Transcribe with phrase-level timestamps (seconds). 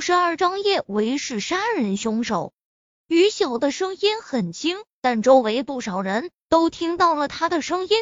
[0.00, 2.52] 十二张叶维是杀人凶手。
[3.06, 7.96] 于晓的声音很轻，但周围不少人都听到了他的声音。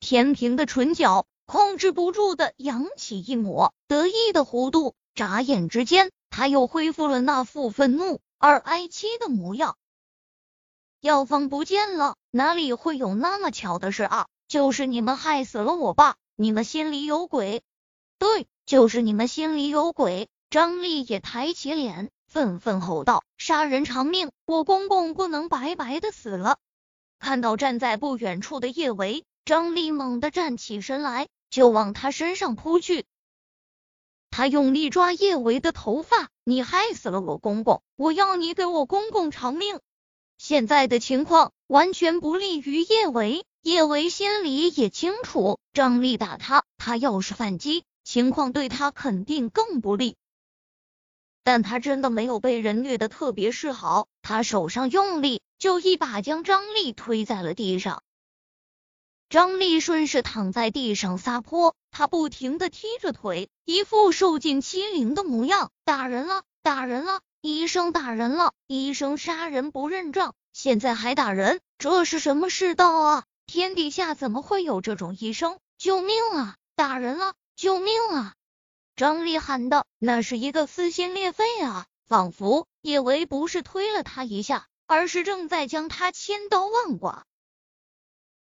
[0.00, 9.76] 田平的唇角控制不住的扬起一抹得意的弧度，眨眼之间，他又恢复了那副愤怒而哀戚的模样。
[11.00, 14.26] 药方不见了，哪里会有那么巧的事啊？
[14.46, 17.62] 就是你们害死了我爸，你们心里有鬼。
[18.18, 20.28] 对，就是你们心里有鬼。
[20.54, 22.12] 张丽也抬起脸。
[22.28, 24.30] 愤愤吼道：“杀人偿命！
[24.46, 26.58] 我公公不能白白的死了！”
[27.18, 33.04] 看到站在不远处的叶维，张丽猛地站起身来，就往他身上扑去。
[34.30, 39.80] 他用力抓叶维的头发：“你害死了我公公，我要你给我公公偿命！”
[40.38, 50.14] 现在的情况完全不利于叶维，叶维心里也清楚，张丽打他，他要是反击，情况对他肯定更不利。
[51.44, 58.02] 但他真的没有被人虐的特别是好，他手上用力，就一把将张丽推在了地上。
[59.28, 65.70] 张丽顺势躺在地上撒泼，他不停的踢着腿，一副受尽欺凌的模样。
[65.84, 73.24] 打人了，打人了，医生打人了，医生杀人不认账，现在还打人，这是什么世道啊？
[73.46, 75.58] 天底下怎么会有这种医生？
[75.76, 76.56] 救命啊！
[76.76, 78.34] 打人了，救命啊！
[78.96, 87.24] 张丽喊道那是一个撕心裂肺啊，仿佛叶维不是推了他一下，而是正在将他千刀万剐。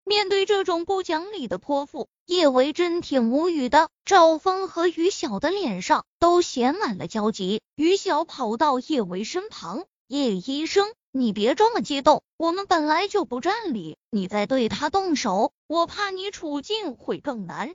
[0.04, 3.90] 面对这种不讲理的泼妇，叶维真挺无语的。
[4.04, 7.62] 赵峰和于晓的脸上都写满了焦急。
[7.76, 17.74] 于晓跑到叶维身旁：“叶医生，你别这么激动，我们本来就不占理，你再对他动手，我怕你处境会更难。”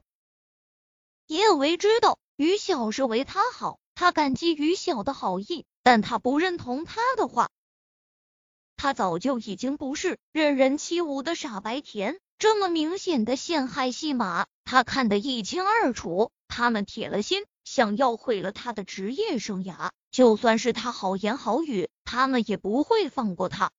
[1.26, 2.18] 叶维知道。
[2.36, 7.48] 于晓是为他好，他感激于晓的好意，但他不认同他的话。
[8.76, 16.30] 他早就已经不是任人欺侮的傻白甜，这么明显的陷害戏码，他看得一清二楚。
[16.46, 19.90] 他们铁了心，想要毁了他的职业生涯。
[20.10, 23.72] 就算是他好言好语，他们也不会放过他。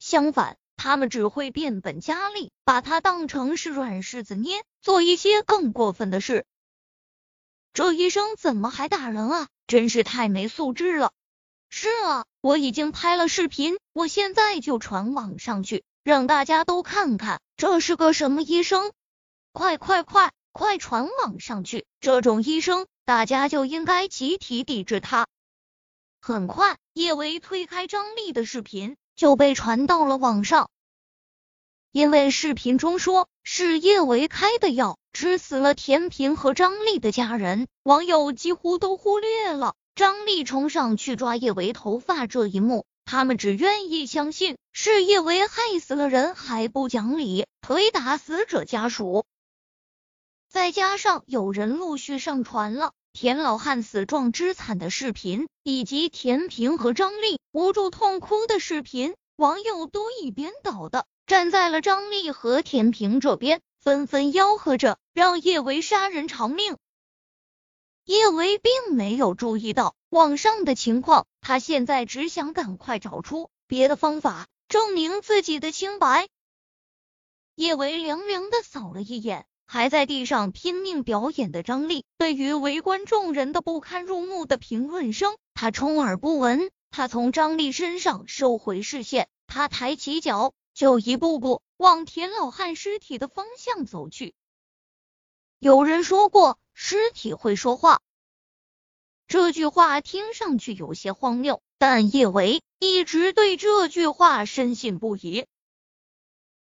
[0.00, 6.44] 相反，他们只会变本加厉，把他当成是软柿子捏，做一些更过分的事。
[7.72, 9.48] 这医生怎么还打人啊？
[9.66, 11.12] 真是太没素质了！
[11.68, 18.92] 是啊，我已经拍了视频，我现在就传网上去，让大家都看看这是个什么医生！
[19.52, 21.86] 快快快快传网上去！
[22.00, 25.26] 这种医生，大家就应该集体抵制他。
[26.20, 30.70] 很快，叶维推开张丽的视频就被传到了网上。
[31.92, 49.24] 因为视频中说是叶维开的药，吃死了田平和张丽的家人，网友几乎都忽略了张丽冲上去抓叶维头发这一幕，他们只愿意相信是叶维害死了人还不讲理，推打死者家属。
[50.50, 61.06] 再加上有人陆续上传了田老汉死状之惨的视频，以及田平和张丽无助痛哭的视频，网友都一边倒的。
[61.28, 66.78] 站在了张丽和田平这边，纷纷吆喝着让叶维杀人偿命。
[68.06, 76.28] 叶维并没有注意到网上的情况，他现在只想赶快找出别的方法证明自己的清白。
[77.56, 86.70] 叶维凉凉的扫了一眼还在地上拼命表演的张丽，对于围观众人的不堪入目的评论声，他充耳不闻。
[86.90, 90.54] 他从张丽身上收回视线，他抬起脚。
[90.78, 94.32] 就一步步往田老汉尸体的方向走去。
[95.58, 98.00] 有人说过尸体会说话，
[99.26, 105.46] 这句话听上去有些荒谬，但叶维一直对这句话深信不疑。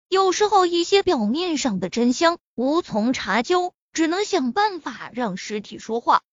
[0.07, 6.23] 有时候一些表面上的真相无从查究，只能想办法让尸体说话。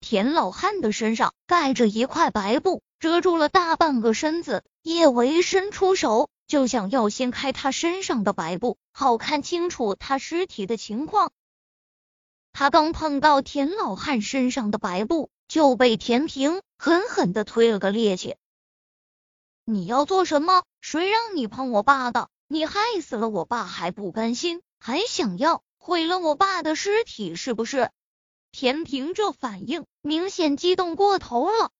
[0.00, 4.66] 田老汉的身上盖着一块白布，遮住了大半个身子。
[4.82, 6.28] 叶维伸出手。
[6.48, 11.30] 就想要掀开他身上的白布，好看清楚他尸体的情况。
[12.54, 18.34] 他刚碰到田老汉身上的白布，就被田平狠狠的推了个趔趄。
[19.64, 20.64] 你要做什么？
[20.80, 22.30] 谁让你碰我爸的？
[22.48, 27.90] 你害死了我爸还不甘心，还想要毁了我爸的尸体，是不是？
[28.52, 31.70] 田平这反应明显激动过头了。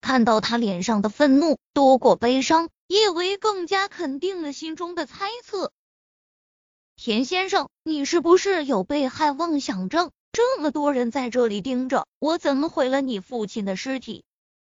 [0.00, 2.68] 看到他脸上的愤怒多过悲伤。
[2.86, 5.72] 叶维更加肯定了心中的猜测。
[6.96, 10.10] 田先生，你是不是有被害妄想症？
[10.32, 14.24] 这么多人在这里盯着，我怎么毁了你父亲的尸体？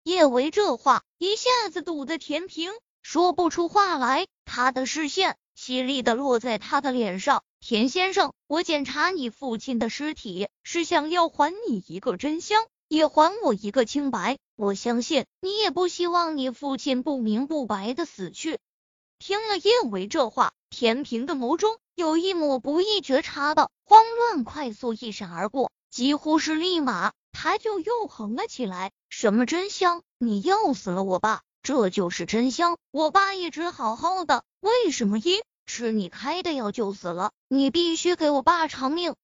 [0.03, 2.71] 叶维这话一下子堵得田平
[3.03, 7.43] 说不出话来，他的视线犀利的落在他的脸上。
[7.61, 14.39] 田先生，我检查你父亲的尸体，是想要还你一个真相，也还我一个清白。
[14.57, 18.59] 我相信你也不希望你父亲不明不白的死去。
[19.19, 28.93] 听了叶维这话，田平的眸中有一抹不易觉察的慌乱，快速一闪而过，几乎是立马，他就又横了起来。
[29.09, 30.03] 什么真香？
[30.19, 32.77] 你要死了我爸，这就是真香。
[32.91, 37.33] 我爸一直好好的，为什么因吃你开的药就死了？
[37.49, 39.15] 你必须给我爸偿命！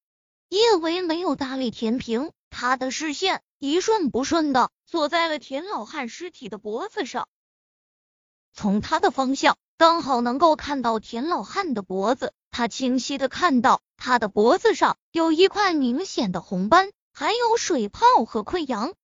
[0.49, 4.73] 叶维没有搭理田平，他的视线一顺不顺的。
[4.87, 7.29] 锁在了田老汉尸体的脖子上，
[8.53, 12.35] 从他的方向刚好能够看到田老汉的脖子。
[12.51, 18.95] 他清晰的看到他的脖子上有一块明显的红斑，还有水泡和溃疡。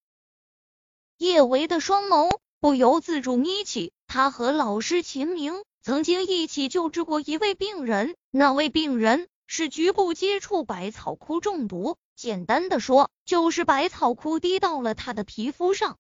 [1.19, 3.93] 叶维的双眸不由自主眯起。
[4.09, 11.97] 他和老师秦明曾经一起救治过一位病人，那位病人是局部接触百草枯中毒。
[12.19, 15.99] 简单的说，就是百草枯滴到了他的皮肤上，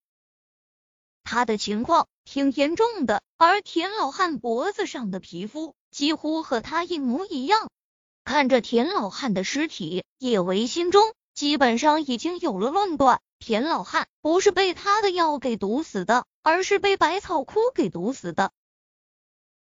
[1.23, 3.23] 他的情况挺严重的。
[3.37, 7.70] 而田老汉脖子上的皮肤几乎和他一模一样。
[8.25, 18.50] 看着田老汉的尸体，叶维心中基本上已经有了论断：田老汉不是被他的药给毒死的，而是被百草枯给毒死的。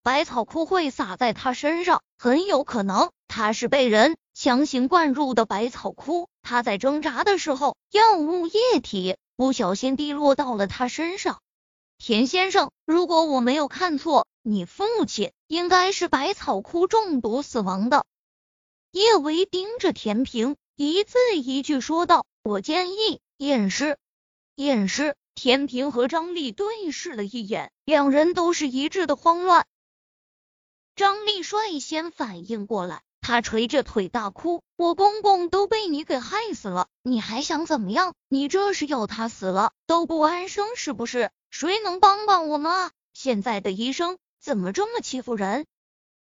[0.01, 6.28] 百草枯会洒在他身上，很有可能他是被人强行灌入的百草枯。
[6.44, 11.42] 他在挣扎的时候，药物液体不小心滴落到了他身上。
[11.98, 18.06] 田先生，如果我没有看错，你父亲应该是百草枯中毒死亡的。
[18.92, 23.98] 叶维盯着田平，一字一句说道：“我建议验尸。”
[24.56, 25.16] 验尸。
[25.36, 29.66] 田平和张丽对视了一眼，两人都是一致的慌乱。
[30.96, 33.01] 张丽率先反应过来。
[33.24, 38.14] 他捶着腿大哭：“我公公都被你给害死了，你还想怎么样？
[38.28, 41.31] 你这是要他死了都不安生是不是？
[41.50, 42.92] 谁能帮帮我们啊？
[43.14, 45.66] 现在的医生怎么这么欺负人？”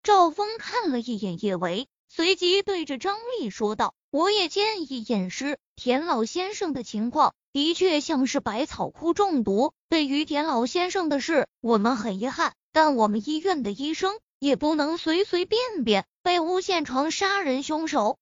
[0.04, 5.58] 赵峰看了一眼叶维，随即对着张丽说道：“我也建议验尸。
[5.78, 9.72] 田老先生的情况的确像是百草枯中毒。
[9.88, 18.20] 对于田老先生的事，我们很遗憾，但我们医院的医生也不能随随便便。”被诬陷成杀人凶手，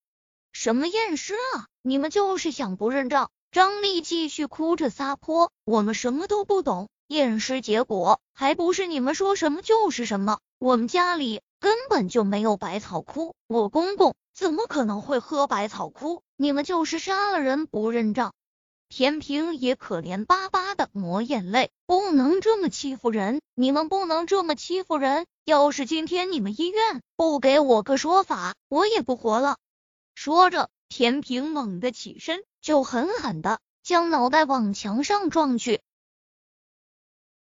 [0.53, 1.67] 什么验尸啊？
[1.81, 3.31] 你们就是想不认账？
[3.51, 10.39] 张丽继续哭着撒泼，我们什么都不懂，验尸结果还不是你们说什么就是什么？
[10.57, 16.21] 我们家里根本就没有百草枯，我公公怎么可能会喝百草枯？
[16.37, 18.33] 你们就是杀了人不认账。
[18.87, 25.25] 田平也可怜巴巴的抹眼泪，不能这么欺负人，你们不能这么欺负人。
[25.47, 29.55] 要是今天你们医院不给我个说法，我也不活了。
[30.13, 35.79] 说着，田平猛地起身，就狠狠地将脑袋往墙上撞去。